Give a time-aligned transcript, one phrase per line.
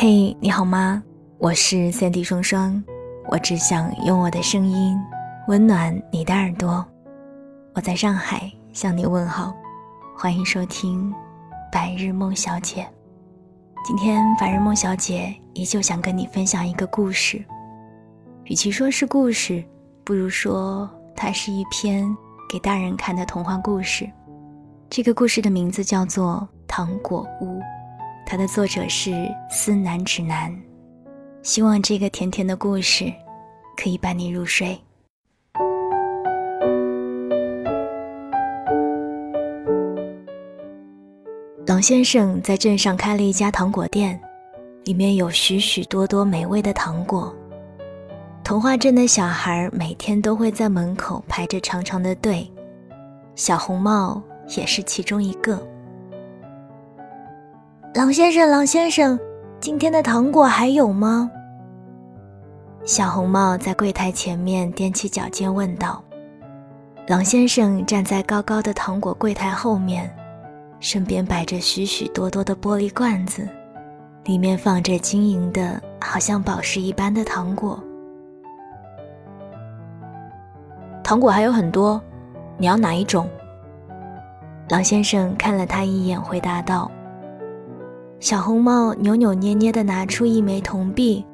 [0.00, 1.02] 嘿，你好吗？
[1.38, 2.80] 我是三 D 双双，
[3.28, 4.96] 我只想用我的声音
[5.48, 6.86] 温暖你的耳朵。
[7.74, 9.52] 我在上海向你问好，
[10.16, 11.10] 欢迎收听
[11.72, 12.82] 《白日梦小姐》。
[13.84, 17.44] 今天白日梦小姐依旧想跟你分享一个故事，
[18.44, 19.64] 与其说是故事，
[20.04, 22.06] 不如说它是一篇
[22.48, 24.08] 给大人看的童话故事。
[24.88, 27.58] 这个故事的名字叫做《糖果屋》。
[28.30, 29.10] 它的作者是
[29.48, 30.54] 思南指南，
[31.42, 33.10] 希望这个甜甜的故事
[33.74, 34.78] 可以伴你入睡。
[41.66, 44.20] 狼先生在镇上开了一家糖果店，
[44.84, 47.34] 里面有许许多多美味的糖果。
[48.44, 52.46] 童话镇的小孩每天都会在门口排着长长的队，
[53.34, 54.22] 小红帽
[54.54, 55.66] 也是其中一个。
[57.98, 59.18] 狼先生，狼先生，
[59.58, 61.28] 今天的糖果还有吗？
[62.84, 66.00] 小红帽在柜台前面踮起脚尖问道。
[67.08, 70.08] 狼先生站在高高的糖果柜台后面，
[70.78, 73.48] 身边摆着许许多多的玻璃罐子，
[74.26, 77.82] 里面放着晶莹的，好像宝石一般的糖果。
[81.02, 82.00] 糖果还有很多，
[82.58, 83.28] 你要哪一种？
[84.68, 86.88] 狼先生看了他一眼，回答道。
[88.20, 91.24] 小红帽扭扭捏捏地拿出一枚铜币。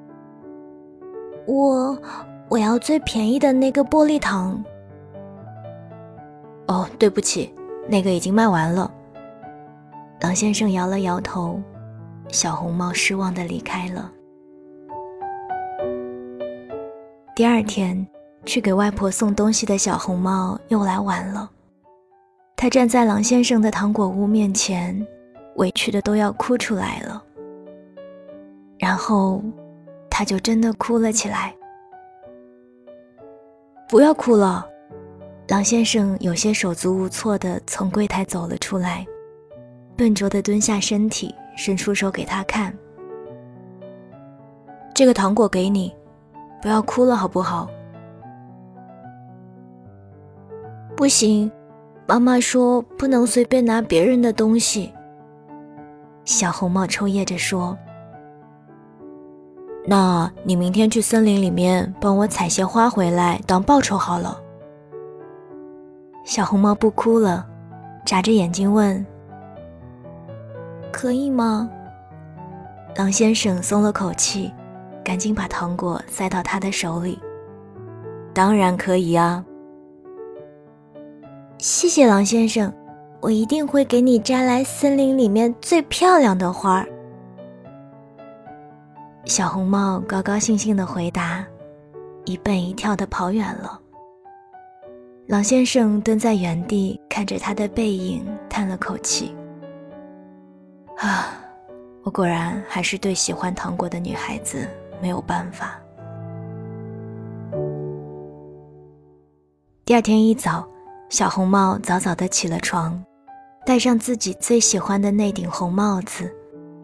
[1.46, 1.96] 我，
[2.48, 4.62] 我要最便宜的那个玻璃糖。
[6.66, 7.54] 哦，对不起，
[7.88, 8.90] 那个已经卖完了。
[10.20, 11.58] 狼先生摇了摇头，
[12.28, 14.10] 小红帽失望地离开了。
[17.34, 18.06] 第二天，
[18.44, 21.50] 去给外婆送东西的小红帽又来晚了。
[22.56, 25.06] 他站在狼先生的糖果屋面前。
[25.56, 27.22] 委屈的都要哭出来了，
[28.78, 29.42] 然后
[30.10, 31.54] 他就真的哭了起来。
[33.88, 34.66] 不要哭了，
[35.48, 39.06] 狼先生有些手足无措的从柜台走了出来，
[39.96, 42.72] 笨拙的蹲下身体，伸出手给他看。
[44.94, 45.94] 这个糖果给你，
[46.62, 47.68] 不要哭了好不好？
[50.96, 51.50] 不行，
[52.06, 54.93] 妈妈说不能随便拿别人的东西。
[56.24, 57.76] 小红帽抽噎着说
[59.86, 64.40] ：“那你明天去森林里面帮我采些花回来当报酬好了。”
[66.24, 67.46] 小红帽不哭了，
[68.06, 69.04] 眨着眼睛问
[70.90, 71.68] ：“可以吗？”
[72.96, 74.50] 狼先生松了口气，
[75.04, 77.18] 赶紧把糖果塞到他的手里
[78.32, 79.44] ：“当然可以啊！”
[81.58, 82.72] 谢谢狼先生。
[83.24, 86.86] 我一定会给你摘来森林里面最漂亮的花儿。
[89.24, 91.42] 小红帽高高兴兴的回答，
[92.26, 93.80] 一蹦一跳的跑远了。
[95.26, 99.34] 狼先生蹲在原地看着他的背影，叹了口气
[101.00, 101.28] ：“啊，
[102.02, 104.68] 我果然还是对喜欢糖果的女孩子
[105.00, 105.80] 没有办法。”
[109.86, 110.68] 第二天一早，
[111.08, 113.02] 小红帽早早的起了床。
[113.66, 116.30] 戴上自己最喜欢的那顶红帽子，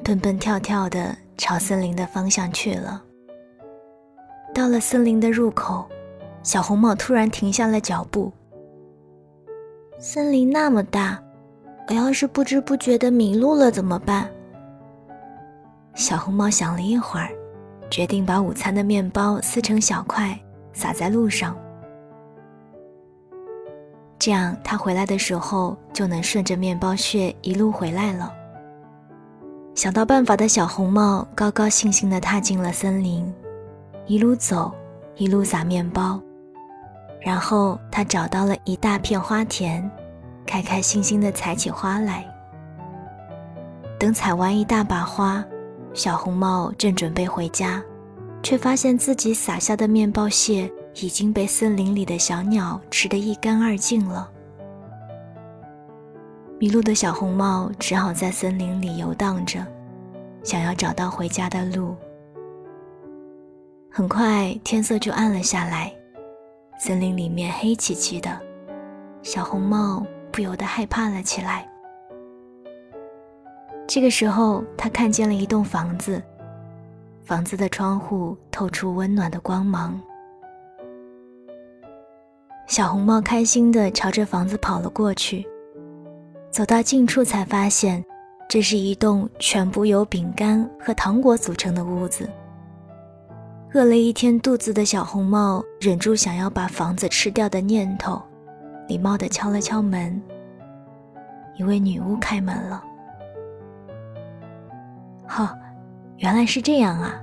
[0.02, 3.02] 蹦蹦跳跳地朝森林的方向去了。
[4.54, 5.86] 到了森林的入口，
[6.42, 8.32] 小红帽突然停下了脚步。
[9.98, 11.22] 森林那么大，
[11.88, 14.30] 我要是不知不觉地迷路了怎么办？
[15.94, 17.28] 小红帽想了一会儿，
[17.90, 20.34] 决定把午餐的面包撕成小块，
[20.72, 21.54] 撒在路上。
[24.20, 28.30] 这样，他回来的时候就能顺着面包屑一路回来了。
[29.74, 33.32] 想到办法的小红帽高高兴兴地踏进了森林，
[34.04, 34.70] 一路走，
[35.16, 36.20] 一路撒面包，
[37.18, 39.90] 然后他找到了一大片花田，
[40.44, 42.22] 开开心心地采起花来。
[43.98, 45.42] 等采完一大把花，
[45.94, 47.82] 小红帽正准备回家，
[48.42, 50.70] 却发现自己撒下的面包屑。
[50.94, 54.30] 已经被森林里的小鸟吃得一干二净了。
[56.58, 59.66] 迷路的小红帽只好在森林里游荡着，
[60.42, 61.96] 想要找到回家的路。
[63.90, 65.92] 很快天色就暗了下来，
[66.78, 68.38] 森林里面黑漆漆的，
[69.22, 71.66] 小红帽不由得害怕了起来。
[73.86, 76.22] 这个时候，他看见了一栋房子，
[77.24, 80.00] 房子的窗户透出温暖的光芒。
[82.70, 85.44] 小红帽开心地朝着房子跑了过去，
[86.52, 88.02] 走到近处才发现，
[88.48, 92.30] 这是一栋全部由饼干和糖果组成的屋子。
[93.74, 98.22] 饿了一天肚子的小红帽忍住想要把房子吃掉的念头，
[98.86, 100.22] 礼貌地敲了敲门。
[101.56, 102.84] 一位女巫开门了。
[105.26, 105.58] 哈，
[106.18, 107.20] 原来是这样啊！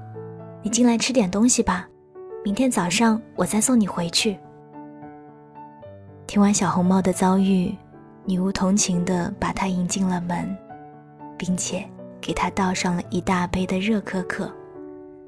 [0.61, 1.87] 你进来吃点东西吧，
[2.43, 4.37] 明天早上我再送你回去。
[6.27, 7.73] 听完小红帽的遭遇，
[8.25, 10.55] 女巫同情地把她迎进了门，
[11.37, 11.87] 并且
[12.19, 14.51] 给她倒上了一大杯的热可可。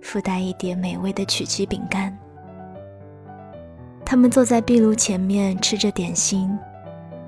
[0.02, 2.16] 附带一碟美味的曲奇饼干。
[4.06, 6.58] 他们坐在壁炉前面吃着点心，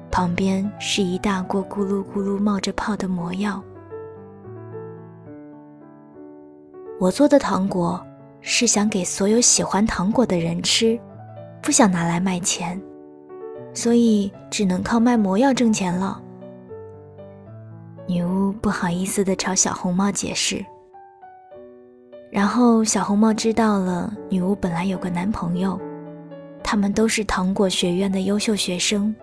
[0.10, 3.62] 旁边是一大锅咕噜咕噜冒着泡的魔药。
[7.00, 8.06] 我做的糖果
[8.42, 11.00] 是想给所有喜欢糖果的人吃，
[11.62, 12.82] 不想拿来卖钱，
[13.74, 16.22] 所以只能靠卖魔药挣钱了。
[18.08, 20.66] 女巫不好意思地朝小红帽解释。
[22.30, 25.80] 然后小红帽知道了，女巫本来有个男朋友，
[26.64, 29.14] 他们都是糖果学院的优秀学生，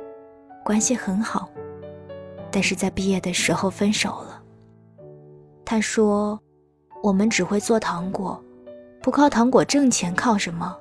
[0.65, 1.49] 关系很好，
[2.50, 4.43] 但是在毕业的时候分手了。
[5.65, 6.39] 他说
[7.03, 8.43] ：“我们只会做糖果，
[9.03, 10.77] 不靠糖果挣钱，靠什么？”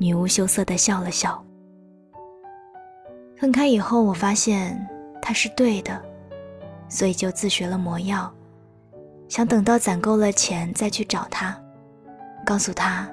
[0.00, 1.42] 女巫羞涩地笑了笑。
[3.36, 4.86] 分开以后，我发现
[5.20, 6.00] 他是对的，
[6.88, 8.32] 所以就自学了魔药。
[9.28, 11.56] 想等到攒够了钱再去找他，
[12.46, 13.08] 告诉他，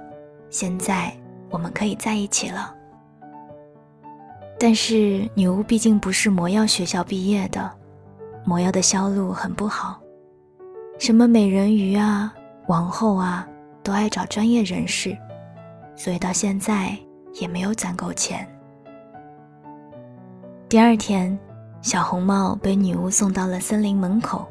[0.50, 1.12] 现在
[1.50, 2.76] 我们可以在一起了。
[4.60, 7.72] 但是女巫毕竟不是魔药学校毕业的，
[8.46, 10.00] 魔药的销路很不好，
[11.00, 12.32] 什么美人鱼啊、
[12.68, 13.48] 王后啊，
[13.82, 15.18] 都爱找专业人士，
[15.96, 16.96] 所以到现在
[17.34, 18.48] 也没有攒够钱。
[20.72, 21.38] 第二天，
[21.82, 24.48] 小红帽被女巫送到了森林门口。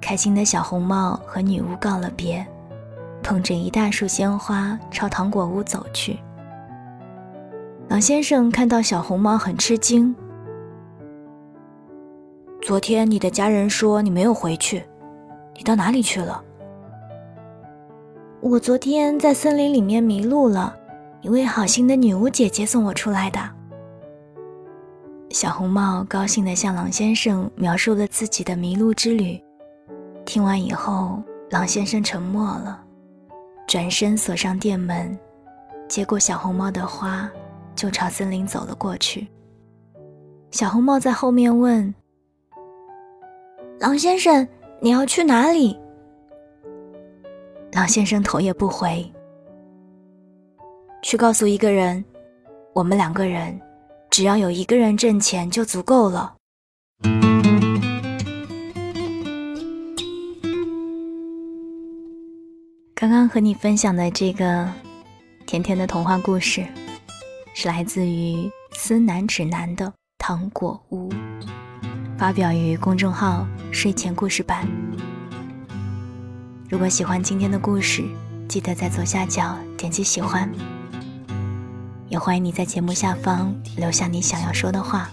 [0.00, 2.42] 开心的小红帽和女巫告了别，
[3.22, 6.18] 捧着一大束鲜花朝糖果屋走去。
[7.88, 10.16] 狼先生看到小红帽很吃惊。
[12.62, 14.82] 昨天你的家人说你没有回去，
[15.54, 16.42] 你到哪里去了？
[18.40, 20.74] 我昨天在森林里面迷路了，
[21.20, 23.38] 一位好心的女巫姐姐送我出来的。
[25.34, 29.36] 小红帽高兴地向狼先生描述了自己的迷路之旅。
[30.24, 31.20] 听完以后，
[31.50, 32.80] 狼先生沉默了，
[33.66, 35.18] 转身锁上店门，
[35.88, 37.28] 接过小红帽的花，
[37.74, 39.26] 就朝森林走了过去。
[40.52, 41.92] 小红帽在后面问
[43.80, 44.46] ：“狼先生，
[44.80, 45.76] 你要去哪里？”
[47.74, 49.04] 狼先生头也不回
[51.02, 52.04] ：“去告诉一个人，
[52.72, 53.60] 我们两个人，
[54.16, 56.36] 只要有一个人挣钱就足够了。”
[62.94, 64.72] 刚刚和你分享的这个
[65.46, 66.64] 甜甜的童话故事，
[67.56, 69.86] 是来自于思南指南的
[70.18, 71.08] 《糖果屋》，
[72.16, 73.44] 发表于公众号
[73.74, 74.64] “睡前故事版”。
[76.70, 78.04] 如果喜欢今天的故事，
[78.48, 80.48] 记得在左下角点击喜欢。
[82.14, 85.10] 也欢迎你在节目下方留下你想要说的话。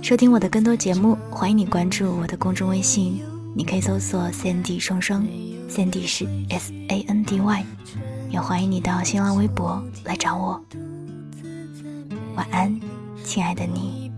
[0.00, 3.20] 收听我的更多节目，欢迎你关注我的公众微信，
[3.54, 5.22] 你可以搜索 “CND 双双”。
[5.68, 7.64] Sandy 是 S A N D Y，
[8.30, 10.58] 也欢迎你到新浪微博来找我。
[12.36, 12.80] 晚安，
[13.22, 14.10] 亲爱的你。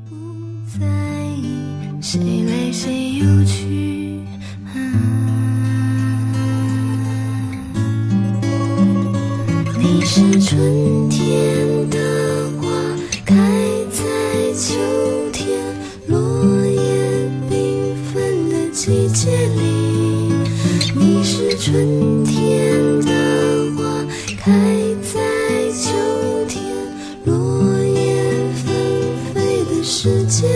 [9.76, 11.63] 你是春天
[30.04, 30.53] 世界。